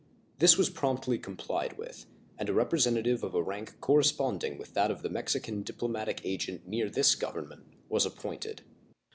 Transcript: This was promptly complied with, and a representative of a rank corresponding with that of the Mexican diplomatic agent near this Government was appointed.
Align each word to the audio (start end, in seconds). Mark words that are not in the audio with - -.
This 0.39 0.57
was 0.57 0.71
promptly 0.71 1.19
complied 1.19 1.77
with, 1.77 2.07
and 2.39 2.49
a 2.49 2.53
representative 2.53 3.23
of 3.23 3.35
a 3.35 3.43
rank 3.43 3.79
corresponding 3.81 4.57
with 4.57 4.73
that 4.73 4.89
of 4.89 5.03
the 5.03 5.11
Mexican 5.11 5.61
diplomatic 5.61 6.21
agent 6.23 6.67
near 6.67 6.89
this 6.89 7.13
Government 7.13 7.65
was 7.87 8.03
appointed. 8.03 8.63